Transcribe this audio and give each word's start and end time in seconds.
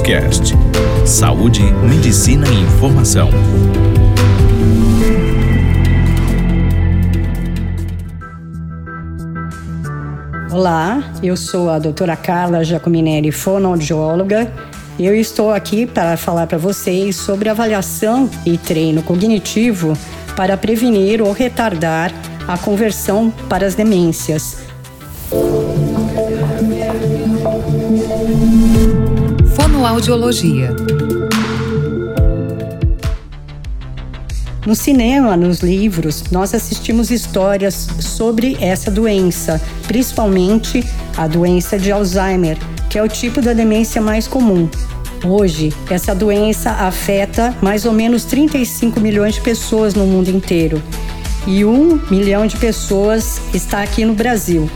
Cast. 0.00 0.54
Saúde, 1.04 1.62
medicina 1.62 2.46
e 2.48 2.60
informação. 2.60 3.30
Olá, 10.50 11.02
eu 11.22 11.36
sou 11.36 11.70
a 11.70 11.78
doutora 11.78 12.16
Carla 12.16 12.64
Giacominelli, 12.64 13.30
fonoaudióloga. 13.30 14.52
Eu 14.98 15.14
estou 15.14 15.52
aqui 15.52 15.86
para 15.86 16.16
falar 16.16 16.46
para 16.46 16.58
vocês 16.58 17.16
sobre 17.16 17.48
avaliação 17.48 18.28
e 18.44 18.56
treino 18.58 19.02
cognitivo 19.02 19.92
para 20.36 20.56
prevenir 20.56 21.22
ou 21.22 21.32
retardar 21.32 22.12
a 22.48 22.58
conversão 22.58 23.30
para 23.48 23.66
as 23.66 23.74
demências. 23.74 24.58
Fonoaudiologia. 29.76 30.74
No 34.64 34.74
cinema, 34.74 35.36
nos 35.36 35.58
livros, 35.60 36.24
nós 36.30 36.54
assistimos 36.54 37.10
histórias 37.10 37.86
sobre 38.00 38.56
essa 38.58 38.90
doença, 38.90 39.60
principalmente 39.86 40.82
a 41.14 41.26
doença 41.26 41.78
de 41.78 41.92
Alzheimer, 41.92 42.56
que 42.88 42.98
é 42.98 43.02
o 43.02 43.08
tipo 43.08 43.42
da 43.42 43.52
demência 43.52 44.00
mais 44.00 44.26
comum. 44.26 44.66
Hoje, 45.22 45.70
essa 45.90 46.14
doença 46.14 46.70
afeta 46.70 47.54
mais 47.60 47.84
ou 47.84 47.92
menos 47.92 48.24
35 48.24 48.98
milhões 48.98 49.34
de 49.34 49.42
pessoas 49.42 49.92
no 49.92 50.06
mundo 50.06 50.30
inteiro 50.30 50.82
e 51.46 51.66
um 51.66 52.00
milhão 52.10 52.46
de 52.46 52.56
pessoas 52.56 53.42
está 53.52 53.82
aqui 53.82 54.06
no 54.06 54.14
Brasil. 54.14 54.70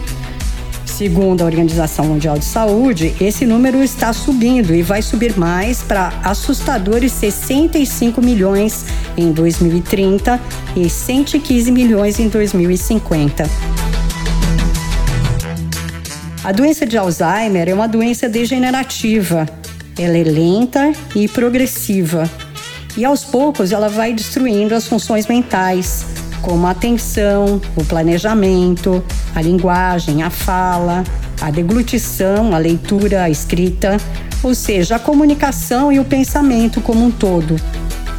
Segundo 1.00 1.40
a 1.40 1.46
Organização 1.46 2.04
Mundial 2.04 2.38
de 2.38 2.44
Saúde, 2.44 3.14
esse 3.18 3.46
número 3.46 3.82
está 3.82 4.12
subindo 4.12 4.74
e 4.74 4.82
vai 4.82 5.00
subir 5.00 5.34
mais 5.34 5.82
para 5.82 6.08
assustadores 6.22 7.12
65 7.12 8.20
milhões 8.20 8.84
em 9.16 9.32
2030 9.32 10.38
e 10.76 10.90
115 10.90 11.72
milhões 11.72 12.20
em 12.20 12.28
2050. 12.28 13.48
A 16.44 16.52
doença 16.52 16.84
de 16.84 16.98
Alzheimer 16.98 17.66
é 17.66 17.72
uma 17.72 17.88
doença 17.88 18.28
degenerativa. 18.28 19.48
Ela 19.98 20.18
é 20.18 20.22
lenta 20.22 20.92
e 21.16 21.26
progressiva. 21.28 22.28
E 22.94 23.06
aos 23.06 23.24
poucos 23.24 23.72
ela 23.72 23.88
vai 23.88 24.12
destruindo 24.12 24.74
as 24.74 24.86
funções 24.86 25.26
mentais, 25.26 26.04
como 26.42 26.66
a 26.66 26.70
atenção, 26.70 27.60
o 27.76 27.84
planejamento, 27.84 29.02
a 29.34 29.42
linguagem, 29.42 30.22
a 30.22 30.30
fala, 30.30 31.04
a 31.40 31.50
deglutição, 31.50 32.54
a 32.54 32.58
leitura, 32.58 33.24
a 33.24 33.30
escrita, 33.30 33.96
ou 34.42 34.54
seja, 34.54 34.96
a 34.96 34.98
comunicação 34.98 35.92
e 35.92 35.98
o 35.98 36.04
pensamento 36.04 36.80
como 36.80 37.04
um 37.04 37.10
todo. 37.10 37.56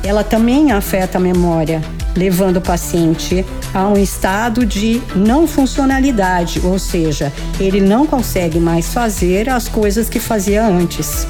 Ela 0.04 0.24
também 0.24 0.72
afeta 0.72 1.18
a 1.18 1.22
memória, 1.22 1.82
levando 2.16 2.58
o 2.58 2.62
paciente 2.62 3.46
a 3.74 3.88
um 3.88 3.98
estado 3.98 4.66
de 4.66 5.02
não 5.16 5.48
funcionalidade, 5.48 6.60
ou 6.64 6.78
seja, 6.78 7.32
ele 7.60 7.80
não 7.80 8.06
consegue 8.06 8.60
mais 8.60 8.94
fazer 8.94 9.50
as 9.50 9.68
coisas 9.68 10.10
que 10.10 10.20
fazia 10.20 10.66
antes. 10.66 11.28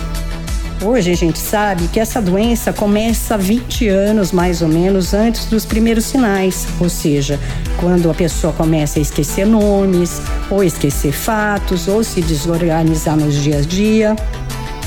Hoje 0.83 1.11
a 1.11 1.15
gente 1.15 1.37
sabe 1.37 1.87
que 1.89 1.99
essa 1.99 2.19
doença 2.19 2.73
começa 2.73 3.37
20 3.37 3.87
anos 3.87 4.31
mais 4.31 4.63
ou 4.63 4.67
menos 4.67 5.13
antes 5.13 5.45
dos 5.45 5.63
primeiros 5.63 6.05
sinais, 6.05 6.67
ou 6.79 6.89
seja, 6.89 7.39
quando 7.79 8.09
a 8.09 8.15
pessoa 8.15 8.51
começa 8.51 8.97
a 8.97 9.01
esquecer 9.01 9.45
nomes, 9.45 10.19
ou 10.49 10.63
esquecer 10.63 11.11
fatos, 11.11 11.88
ou 11.88 12.03
se 12.03 12.19
desorganizar 12.19 13.15
nos 13.15 13.35
dia 13.35 13.59
a 13.59 13.61
dia. 13.61 14.15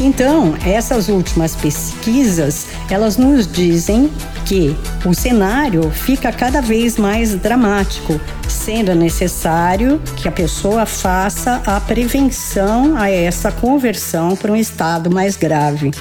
Então, 0.00 0.54
essas 0.66 1.08
últimas 1.08 1.54
pesquisas, 1.54 2.66
elas 2.90 3.16
nos 3.16 3.46
dizem 3.46 4.10
que 4.44 4.76
o 5.06 5.14
cenário 5.14 5.88
fica 5.90 6.32
cada 6.32 6.60
vez 6.60 6.96
mais 6.98 7.34
dramático, 7.36 8.20
sendo 8.48 8.94
necessário 8.94 10.02
que 10.16 10.26
a 10.26 10.32
pessoa 10.32 10.84
faça 10.84 11.62
a 11.64 11.80
prevenção 11.80 12.96
a 12.96 13.08
essa 13.08 13.52
conversão 13.52 14.34
para 14.36 14.50
um 14.50 14.56
estado 14.56 15.10
mais 15.10 15.36
grave. 15.36 15.92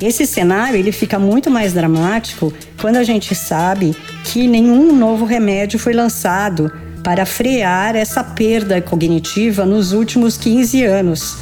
Esse 0.00 0.26
cenário 0.26 0.78
ele 0.78 0.92
fica 0.92 1.18
muito 1.18 1.50
mais 1.50 1.72
dramático 1.72 2.52
quando 2.80 2.96
a 2.96 3.02
gente 3.02 3.34
sabe 3.34 3.96
que 4.24 4.46
nenhum 4.46 4.94
novo 4.94 5.24
remédio 5.24 5.78
foi 5.78 5.92
lançado 5.92 6.70
para 7.02 7.24
frear 7.24 7.96
essa 7.96 8.22
perda 8.22 8.80
cognitiva 8.80 9.64
nos 9.64 9.92
últimos 9.92 10.36
15 10.36 10.84
anos, 10.84 11.38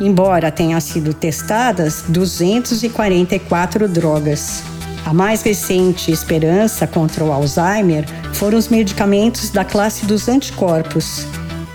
embora 0.00 0.50
tenham 0.50 0.80
sido 0.80 1.14
testadas 1.14 2.04
244 2.08 3.88
drogas. 3.88 4.62
A 5.04 5.12
mais 5.12 5.42
recente 5.42 6.10
esperança 6.10 6.86
contra 6.86 7.22
o 7.22 7.30
Alzheimer 7.30 8.06
foram 8.32 8.56
os 8.56 8.68
medicamentos 8.68 9.50
da 9.50 9.64
classe 9.64 10.06
dos 10.06 10.28
anticorpos. 10.28 11.26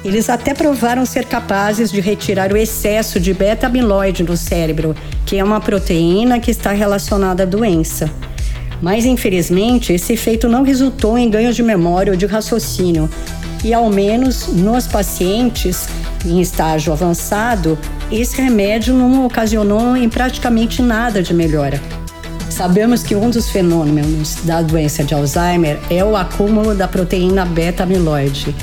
Eles 0.04 0.30
até 0.30 0.54
provaram 0.54 1.06
ser 1.06 1.26
capazes 1.26 1.92
de 1.92 2.00
retirar 2.00 2.52
o 2.52 2.58
excesso 2.58 3.20
de 3.20 3.34
beta-amiloide 3.34 4.24
no 4.24 4.36
cérebro, 4.36 4.96
que 5.26 5.38
é 5.38 5.44
uma 5.44 5.60
proteína 5.60 6.40
que 6.40 6.50
está 6.50 6.72
relacionada 6.72 7.44
à 7.44 7.46
doença. 7.46 8.10
Mas 8.82 9.06
infelizmente, 9.06 9.94
esse 9.94 10.14
efeito 10.14 10.48
não 10.48 10.64
resultou 10.64 11.18
em 11.18 11.30
ganhos 11.30 11.56
de 11.56 11.64
memória 11.64 12.12
ou 12.12 12.18
de 12.18 12.26
raciocínio, 12.26 13.10
e 13.64 13.74
ao 13.74 13.90
menos 13.90 14.48
nos 14.48 14.88
pacientes 14.88 15.88
em 16.26 16.40
estágio 16.40 16.94
avançado, 16.94 17.78
esse 18.12 18.42
remédio 18.42 18.94
não 18.94 19.26
ocasionou 19.26 19.96
em 19.96 20.10
praticamente 20.10 20.82
nada 20.82 21.22
de 21.22 21.34
melhora. 21.34 21.82
Sabemos 22.50 23.04
que 23.04 23.16
um 23.16 23.30
dos 23.30 23.50
fenômenos 23.50 24.36
da 24.44 24.62
doença 24.62 25.04
de 25.04 25.14
Alzheimer 25.14 25.80
é 25.90 26.04
o 26.04 26.16
acúmulo 26.16 26.76
da 26.76 26.88
proteína 26.88 27.46
beta-amiloide. 27.46 28.56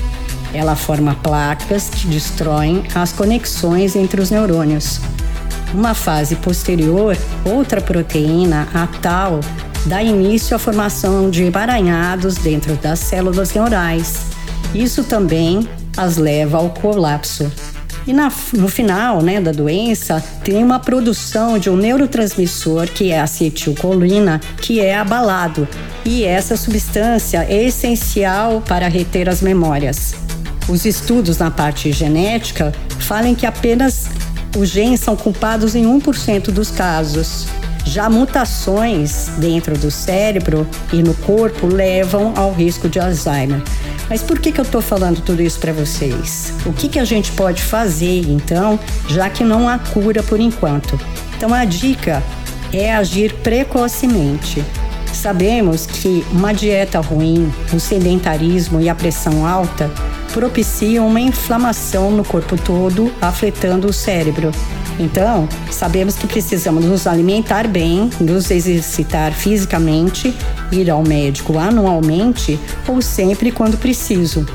Ela 0.53 0.77
forma 0.77 1.15
placas 1.23 1.89
que 1.89 2.07
destroem 2.07 2.83
as 2.95 3.13
conexões 3.13 3.97
entre 3.97 4.21
os 4.21 4.31
neurônios. 4.31 5.01
Uma 5.73 5.95
fase 5.95 6.37
posterior, 6.37 7.17
outra 7.45 7.81
proteína, 7.81 8.69
a 8.75 8.87
tal, 8.87 9.41
dá 9.87 10.03
início 10.03 10.55
à 10.57 10.59
formação 10.59 11.31
de 11.31 11.45
emaranhados 11.45 12.35
dentro 12.37 12.75
das 12.77 12.99
células 12.99 13.55
neurais. 13.55 14.27
Isso 14.75 15.05
também 15.05 15.67
as 15.97 16.17
leva 16.17 16.59
ao 16.59 16.71
colapso. 16.71 17.51
E 18.07 18.13
na, 18.13 18.31
no 18.53 18.69
final 18.69 19.21
né, 19.21 19.41
da 19.41 19.51
doença, 19.51 20.23
tem 20.45 20.63
uma 20.63 20.79
produção 20.79 21.59
de 21.59 21.69
um 21.69 21.77
neurotransmissor, 21.77 22.87
que 22.89 23.11
é 23.11 23.19
a 23.19 23.25
acetilcolina, 23.25 24.41
que 24.61 24.81
é 24.81 24.97
abalado. 24.97 25.67
E 26.05 26.23
essa 26.23 26.57
substância 26.57 27.45
é 27.49 27.65
essencial 27.65 28.63
para 28.67 28.87
reter 28.87 29.29
as 29.29 29.41
memórias. 29.41 30.15
Os 30.69 30.85
estudos 30.85 31.39
na 31.39 31.51
parte 31.51 31.91
genética 31.91 32.73
falam 33.01 33.35
que 33.35 33.47
apenas 33.47 34.07
os 34.57 34.69
genes 34.69 35.01
são 35.01 35.17
culpados 35.17 35.75
em 35.75 35.85
1% 35.85 36.51
dos 36.51 36.71
casos. 36.71 37.47
Já 37.87 38.11
mutações 38.11 39.29
dentro 39.39 39.79
do 39.79 39.93
cérebro 39.93 40.67
e 40.93 41.03
no 41.03 41.15
corpo 41.15 41.67
levam 41.67 42.35
ao 42.37 42.53
risco 42.53 42.89
de 42.89 42.99
Alzheimer. 42.99 43.63
Mas 44.09 44.23
por 44.23 44.41
que, 44.41 44.51
que 44.51 44.61
eu 44.61 44.65
estou 44.65 44.83
falando 44.83 45.21
tudo 45.21 45.41
isso 45.41 45.59
para 45.61 45.73
vocês? 45.73 46.53
O 46.67 46.73
que, 46.73 46.89
que 46.89 46.99
a 46.99 47.05
gente 47.05 47.31
pode 47.33 47.63
fazer 47.63 48.29
então, 48.29 48.79
já 49.09 49.31
que 49.31 49.45
não 49.45 49.69
há 49.69 49.79
cura 49.79 50.23
por 50.23 50.41
enquanto? 50.41 50.99
Então 51.37 51.55
a 51.55 51.65
dica 51.65 52.23
é 52.73 52.93
agir 52.93 53.33
precocemente. 53.35 54.65
Sabemos 55.13 55.87
que 55.87 56.27
uma 56.31 56.53
dieta 56.53 57.01
ruim, 57.01 57.51
o 57.73 57.81
sedentarismo 57.81 58.81
e 58.81 58.89
a 58.89 58.95
pressão 58.95 59.47
alta 59.47 59.91
propiciam 60.33 61.07
uma 61.07 61.21
inflamação 61.21 62.11
no 62.11 62.25
corpo 62.25 62.57
todo, 62.59 63.13
afetando 63.23 63.89
o 63.89 63.93
cérebro. 63.93 64.51
Então, 64.99 65.49
sabemos 65.71 66.17
que 66.17 66.27
precisamos 66.27 66.85
nos 66.85 67.07
alimentar 67.07 67.69
bem, 67.69 68.11
nos 68.19 68.51
exercitar 68.51 69.33
fisicamente, 69.33 70.35
ir 70.73 70.91
ao 70.91 71.03
médico 71.03 71.59
anualmente 71.59 72.59
ou 72.89 73.03
sempre 73.03 73.53
quando 73.53 73.77
preciso. 73.77 74.47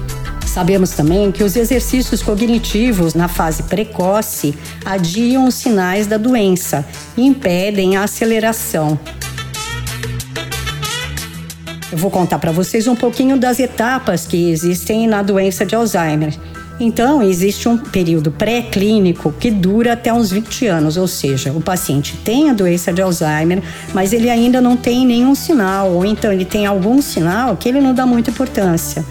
Sabemos 0.45 0.91
também 0.91 1.31
que 1.31 1.43
os 1.43 1.55
exercícios 1.55 2.21
cognitivos 2.21 3.13
na 3.13 3.27
fase 3.29 3.63
precoce 3.63 4.53
adiam 4.83 5.45
os 5.45 5.55
sinais 5.55 6.07
da 6.07 6.17
doença 6.17 6.85
e 7.15 7.25
impedem 7.25 7.95
a 7.95 8.03
aceleração. 8.03 8.99
Eu 11.91 11.97
vou 11.97 12.09
contar 12.09 12.39
para 12.39 12.51
vocês 12.51 12.88
um 12.88 12.95
pouquinho 12.95 13.38
das 13.38 13.59
etapas 13.59 14.25
que 14.25 14.49
existem 14.49 15.07
na 15.07 15.21
doença 15.21 15.65
de 15.65 15.75
Alzheimer. 15.75 16.33
Então, 16.83 17.21
existe 17.21 17.69
um 17.69 17.77
período 17.77 18.31
pré-clínico 18.31 19.31
que 19.39 19.51
dura 19.51 19.93
até 19.93 20.11
uns 20.11 20.31
20 20.31 20.65
anos, 20.65 20.97
ou 20.97 21.07
seja, 21.07 21.51
o 21.51 21.61
paciente 21.61 22.17
tem 22.25 22.49
a 22.49 22.53
doença 22.53 22.91
de 22.91 22.99
Alzheimer, 22.99 23.61
mas 23.93 24.11
ele 24.13 24.31
ainda 24.31 24.59
não 24.59 24.75
tem 24.75 25.05
nenhum 25.05 25.35
sinal, 25.35 25.91
ou 25.91 26.03
então 26.03 26.33
ele 26.33 26.43
tem 26.43 26.65
algum 26.65 26.99
sinal 26.99 27.55
que 27.55 27.69
ele 27.69 27.79
não 27.79 27.93
dá 27.93 28.03
muita 28.03 28.31
importância. 28.31 29.05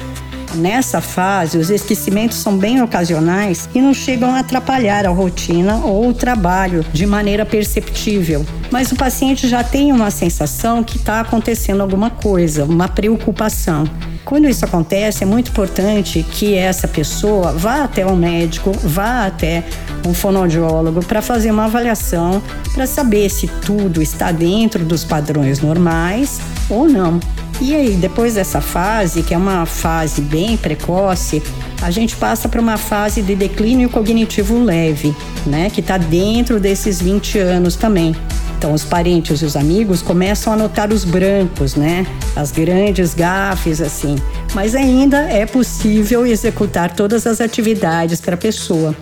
Nessa 0.57 1.01
fase, 1.01 1.59
os 1.59 1.71
esquecimentos 1.71 2.39
são 2.39 2.59
bem 2.59 2.83
ocasionais 2.83 3.69
e 3.73 3.81
não 3.81 3.95
chegam 3.95 4.35
a 4.35 4.41
atrapalhar 4.41 5.07
a 5.07 5.11
rotina 5.11 5.77
ou 5.77 6.09
o 6.09 6.13
trabalho 6.13 6.85
de 6.93 7.07
maneira 7.07 7.47
perceptível. 7.47 8.45
Mas 8.69 8.91
o 8.91 8.97
paciente 8.97 9.47
já 9.47 9.63
tem 9.63 9.93
uma 9.93 10.11
sensação 10.11 10.83
que 10.83 10.97
está 10.97 11.21
acontecendo 11.21 11.83
alguma 11.83 12.11
coisa, 12.11 12.65
uma 12.65 12.89
preocupação. 12.89 13.85
Quando 14.25 14.49
isso 14.49 14.65
acontece, 14.65 15.25
é 15.25 15.27
muito 15.27 15.51
importante 15.51 16.23
que 16.23 16.55
essa 16.55 16.87
pessoa 16.87 17.53
vá 17.53 17.85
até 17.85 18.07
o 18.07 18.15
médico, 18.15 18.73
vá 18.73 19.27
até 19.27 19.65
um 20.07 20.15
fonoaudiólogo 20.15 21.05
para 21.05 21.21
fazer 21.21 21.51
uma 21.51 21.65
avaliação 21.65 22.43
para 22.75 22.87
saber 22.87 23.29
se 23.31 23.49
tudo 23.49 24.01
está 24.01 24.31
dentro 24.31 24.85
dos 24.85 25.05
padrões 25.05 25.61
normais 25.61 26.41
ou 26.69 26.89
não. 26.89 27.19
E 27.61 27.75
aí, 27.75 27.95
depois 27.97 28.35
dessa 28.35 28.61
fase, 28.61 29.23
que 29.23 29.35
é 29.35 29.37
uma 29.37 29.67
fase 29.67 30.23
bem 30.23 30.57
precoce, 30.57 31.43
a 31.83 31.91
gente 31.91 32.17
passa 32.17 32.49
para 32.49 32.61
uma 32.61 32.79
fase 32.79 33.21
de 33.21 33.35
declínio 33.35 33.91
cognitivo 33.91 34.63
leve, 34.63 35.15
né, 35.47 35.69
que 35.69 35.81
está 35.81 35.99
dentro 35.99 36.59
desses 36.59 37.03
20 37.03 37.39
anos 37.39 37.77
também. 37.77 38.17
Então, 38.61 38.75
os 38.75 38.85
parentes 38.85 39.41
e 39.41 39.47
os 39.47 39.57
amigos 39.57 40.03
começam 40.03 40.53
a 40.53 40.57
notar 40.57 40.93
os 40.93 41.03
brancos, 41.03 41.77
né? 41.77 42.07
As 42.37 42.53
grandes 42.53 43.15
gafes, 43.15 43.81
assim. 43.81 44.17
Mas 44.55 44.75
ainda 44.75 45.17
é 45.17 45.47
possível 45.47 46.27
executar 46.27 46.95
todas 46.95 47.27
as 47.27 47.41
atividades 47.41 48.21
para 48.21 48.35
a 48.35 48.37
pessoa. 48.37 48.95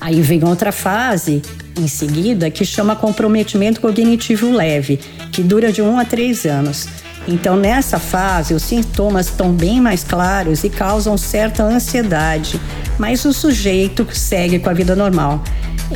Aí 0.00 0.20
vem 0.20 0.44
outra 0.44 0.70
fase, 0.70 1.42
em 1.76 1.88
seguida, 1.88 2.48
que 2.48 2.64
chama 2.64 2.94
comprometimento 2.94 3.80
cognitivo 3.80 4.52
leve, 4.52 5.00
que 5.32 5.42
dura 5.42 5.72
de 5.72 5.82
um 5.82 5.98
a 5.98 6.04
três 6.04 6.46
anos. 6.46 6.86
Então, 7.26 7.56
nessa 7.56 7.98
fase, 7.98 8.54
os 8.54 8.62
sintomas 8.62 9.26
estão 9.26 9.50
bem 9.50 9.80
mais 9.80 10.04
claros 10.04 10.62
e 10.62 10.70
causam 10.70 11.18
certa 11.18 11.64
ansiedade, 11.64 12.60
mas 13.00 13.24
o 13.24 13.32
sujeito 13.32 14.06
segue 14.12 14.60
com 14.60 14.70
a 14.70 14.72
vida 14.72 14.94
normal 14.94 15.42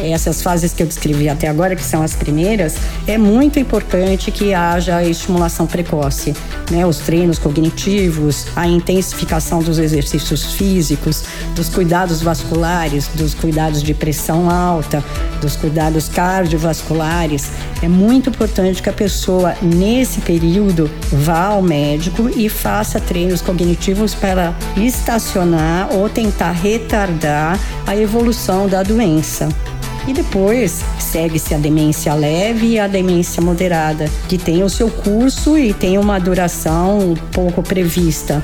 essas 0.00 0.42
fases 0.42 0.72
que 0.72 0.82
eu 0.82 0.86
descrevi 0.86 1.28
até 1.28 1.48
agora, 1.48 1.76
que 1.76 1.82
são 1.82 2.02
as 2.02 2.14
primeiras, 2.14 2.76
é 3.06 3.18
muito 3.18 3.58
importante 3.58 4.30
que 4.30 4.54
haja 4.54 5.02
estimulação 5.04 5.66
precoce, 5.66 6.34
né? 6.70 6.86
Os 6.86 6.98
treinos 6.98 7.38
cognitivos, 7.38 8.46
a 8.54 8.66
intensificação 8.66 9.62
dos 9.62 9.78
exercícios 9.78 10.54
físicos, 10.54 11.24
dos 11.54 11.68
cuidados 11.68 12.20
vasculares, 12.20 13.08
dos 13.14 13.34
cuidados 13.34 13.82
de 13.82 13.94
pressão 13.94 14.50
alta, 14.50 15.02
dos 15.40 15.56
cuidados 15.56 16.08
cardiovasculares. 16.08 17.50
É 17.82 17.88
muito 17.88 18.30
importante 18.30 18.82
que 18.82 18.88
a 18.88 18.92
pessoa, 18.92 19.54
nesse 19.62 20.20
período, 20.20 20.90
vá 21.12 21.46
ao 21.46 21.62
médico 21.62 22.28
e 22.34 22.48
faça 22.48 23.00
treinos 23.00 23.40
cognitivos 23.40 24.14
para 24.14 24.54
estacionar 24.76 25.88
ou 25.92 26.08
tentar 26.08 26.52
retardar 26.52 27.58
a 27.86 27.96
evolução 27.96 28.68
da 28.68 28.82
doença. 28.82 29.48
E 30.06 30.12
depois 30.12 30.84
segue-se 31.00 31.54
a 31.54 31.58
demência 31.58 32.14
leve 32.14 32.68
e 32.68 32.78
a 32.78 32.86
demência 32.86 33.42
moderada, 33.42 34.08
que 34.28 34.38
tem 34.38 34.62
o 34.62 34.70
seu 34.70 34.88
curso 34.88 35.58
e 35.58 35.74
tem 35.74 35.98
uma 35.98 36.18
duração 36.18 37.14
pouco 37.32 37.62
prevista. 37.62 38.42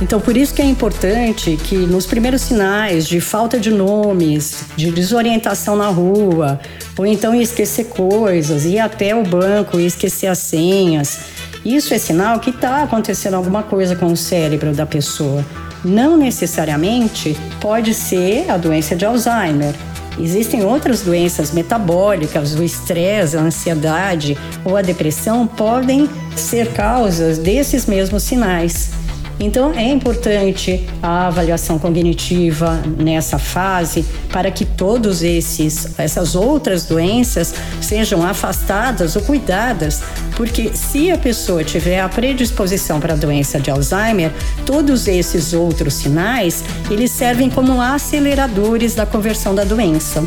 Então, 0.00 0.20
por 0.20 0.36
isso 0.36 0.54
que 0.54 0.62
é 0.62 0.64
importante 0.64 1.56
que 1.56 1.76
nos 1.76 2.06
primeiros 2.06 2.42
sinais 2.42 3.06
de 3.06 3.20
falta 3.20 3.58
de 3.58 3.70
nomes, 3.70 4.62
de 4.76 4.92
desorientação 4.92 5.74
na 5.74 5.88
rua, 5.88 6.60
ou 6.96 7.04
então 7.04 7.34
esquecer 7.34 7.86
coisas, 7.86 8.64
ir 8.64 8.78
até 8.78 9.12
o 9.12 9.24
banco 9.24 9.80
e 9.80 9.86
esquecer 9.86 10.28
as 10.28 10.38
senhas, 10.38 11.18
isso 11.64 11.92
é 11.92 11.98
sinal 11.98 12.38
que 12.38 12.50
está 12.50 12.84
acontecendo 12.84 13.34
alguma 13.34 13.64
coisa 13.64 13.96
com 13.96 14.06
o 14.06 14.16
cérebro 14.16 14.72
da 14.72 14.86
pessoa. 14.86 15.44
Não 15.84 16.16
necessariamente 16.16 17.36
pode 17.60 17.94
ser 17.94 18.50
a 18.50 18.56
doença 18.56 18.96
de 18.96 19.04
Alzheimer. 19.04 19.74
Existem 20.20 20.64
outras 20.64 21.02
doenças 21.02 21.52
metabólicas, 21.52 22.54
o 22.54 22.62
estresse, 22.62 23.36
a 23.36 23.40
ansiedade 23.40 24.36
ou 24.64 24.76
a 24.76 24.82
depressão 24.82 25.46
podem 25.46 26.10
ser 26.34 26.72
causas 26.72 27.38
desses 27.38 27.86
mesmos 27.86 28.24
sinais. 28.24 28.97
Então 29.40 29.72
é 29.72 29.88
importante 29.88 30.84
a 31.02 31.28
avaliação 31.28 31.78
cognitiva 31.78 32.82
nessa 32.98 33.38
fase 33.38 34.04
para 34.32 34.50
que 34.50 34.64
todos 34.64 35.22
esses 35.22 35.98
essas 35.98 36.34
outras 36.34 36.84
doenças 36.84 37.54
sejam 37.80 38.26
afastadas 38.26 39.14
ou 39.14 39.22
cuidadas, 39.22 40.02
porque 40.36 40.70
se 40.74 41.10
a 41.10 41.18
pessoa 41.18 41.62
tiver 41.62 42.00
a 42.00 42.08
predisposição 42.08 42.98
para 42.98 43.14
a 43.14 43.16
doença 43.16 43.60
de 43.60 43.70
Alzheimer, 43.70 44.32
todos 44.66 45.06
esses 45.06 45.52
outros 45.52 45.94
sinais, 45.94 46.64
eles 46.90 47.10
servem 47.10 47.48
como 47.48 47.80
aceleradores 47.80 48.94
da 48.94 49.06
conversão 49.06 49.54
da 49.54 49.64
doença. 49.64 50.22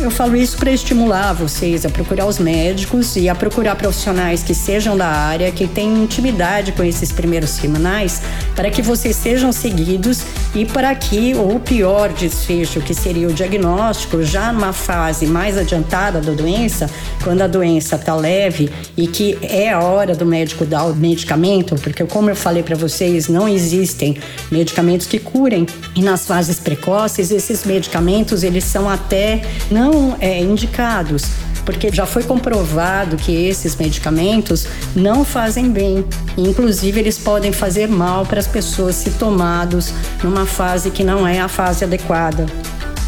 Eu 0.00 0.12
falo 0.12 0.36
isso 0.36 0.56
para 0.56 0.70
estimular 0.70 1.32
vocês 1.32 1.84
a 1.84 1.90
procurar 1.90 2.26
os 2.26 2.38
médicos 2.38 3.16
e 3.16 3.28
a 3.28 3.34
procurar 3.34 3.74
profissionais 3.74 4.44
que 4.44 4.54
sejam 4.54 4.96
da 4.96 5.08
área, 5.08 5.50
que 5.50 5.66
tenham 5.66 6.04
intimidade 6.04 6.70
com 6.70 6.84
esses 6.84 7.10
primeiros 7.10 7.50
sinais, 7.50 8.22
para 8.54 8.70
que 8.70 8.80
vocês 8.80 9.16
sejam 9.16 9.50
seguidos 9.50 10.22
e 10.54 10.64
para 10.64 10.94
que 10.94 11.34
o 11.34 11.58
pior 11.58 12.12
desfecho, 12.12 12.80
que 12.80 12.94
seria 12.94 13.26
o 13.26 13.32
diagnóstico, 13.32 14.22
já 14.22 14.52
numa 14.52 14.72
fase 14.72 15.26
mais 15.26 15.58
adiantada 15.58 16.20
da 16.20 16.32
doença, 16.32 16.88
quando 17.24 17.42
a 17.42 17.48
doença 17.48 17.96
está 17.96 18.14
leve 18.14 18.70
e 18.96 19.08
que 19.08 19.36
é 19.42 19.72
a 19.72 19.80
hora 19.80 20.14
do 20.14 20.24
médico 20.24 20.64
dar 20.64 20.84
o 20.84 20.94
medicamento, 20.94 21.74
porque 21.74 22.04
como 22.04 22.30
eu 22.30 22.36
falei 22.36 22.62
para 22.62 22.76
vocês, 22.76 23.26
não 23.28 23.48
existem 23.48 24.16
medicamentos 24.50 25.06
que 25.08 25.18
curem 25.18 25.66
e 25.96 26.02
nas 26.02 26.24
fases 26.24 26.60
precoces 26.60 27.32
esses 27.32 27.64
medicamentos 27.64 28.44
eles 28.44 28.62
são 28.64 28.88
até 28.88 29.42
não 29.70 29.87
não 29.90 30.16
é, 30.20 30.40
indicados, 30.40 31.24
porque 31.64 31.90
já 31.92 32.06
foi 32.06 32.22
comprovado 32.22 33.16
que 33.16 33.32
esses 33.46 33.76
medicamentos 33.76 34.66
não 34.94 35.24
fazem 35.24 35.70
bem. 35.70 36.04
Inclusive, 36.36 37.00
eles 37.00 37.18
podem 37.18 37.52
fazer 37.52 37.88
mal 37.88 38.24
para 38.24 38.40
as 38.40 38.46
pessoas 38.46 38.94
se 38.94 39.10
tomados 39.12 39.92
numa 40.22 40.46
fase 40.46 40.90
que 40.90 41.04
não 41.04 41.26
é 41.26 41.40
a 41.40 41.48
fase 41.48 41.84
adequada. 41.84 42.46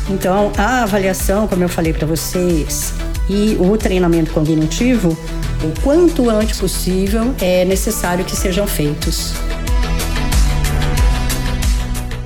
Então, 0.09 0.53
a 0.57 0.83
avaliação, 0.83 1.47
como 1.47 1.63
eu 1.63 1.69
falei 1.69 1.93
para 1.93 2.07
vocês, 2.07 2.93
e 3.29 3.57
o 3.61 3.77
treinamento 3.77 4.33
cognitivo, 4.33 5.17
o 5.63 5.81
quanto 5.83 6.29
antes 6.29 6.59
possível, 6.59 7.35
é 7.41 7.65
necessário 7.65 8.25
que 8.25 8.35
sejam 8.35 8.67
feitos. 8.67 9.35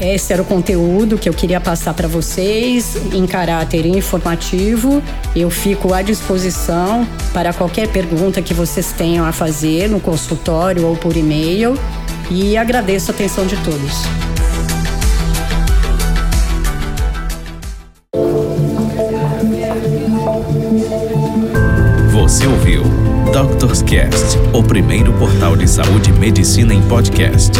Esse 0.04 0.34
era 0.34 0.42
o 0.42 0.44
conteúdo 0.44 1.16
que 1.16 1.26
eu 1.26 1.32
queria 1.32 1.58
passar 1.58 1.94
para 1.94 2.06
vocês 2.06 2.94
em 3.10 3.26
caráter 3.26 3.86
informativo. 3.86 5.02
Eu 5.34 5.48
fico 5.48 5.94
à 5.94 6.02
disposição 6.02 7.08
para 7.32 7.54
qualquer 7.54 7.88
pergunta 7.88 8.42
que 8.42 8.52
vocês 8.52 8.92
tenham 8.92 9.24
a 9.24 9.32
fazer 9.32 9.88
no 9.88 9.98
consultório 9.98 10.86
ou 10.86 10.94
por 10.94 11.16
e-mail 11.16 11.78
e 12.30 12.54
agradeço 12.54 13.10
a 13.10 13.14
atenção 13.14 13.46
de 13.46 13.56
todos. 13.64 14.02
Você 22.12 22.46
ouviu 22.46 22.82
Doctors 23.32 23.80
Cast, 23.82 24.38
o 24.52 24.62
primeiro 24.62 25.14
portal 25.14 25.56
de 25.56 25.66
saúde 25.66 26.10
e 26.10 26.12
medicina 26.12 26.74
em 26.74 26.82
podcast. 26.82 27.52